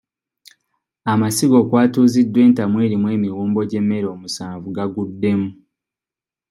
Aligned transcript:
Amasiga 1.11 1.55
okwatuziddwa 1.63 2.39
entamu 2.47 2.77
erimu 2.85 3.07
emiwumbo 3.15 3.59
gy'emmere 3.69 4.07
omusanvu 4.15 4.67
gaguddemu. 4.75 5.49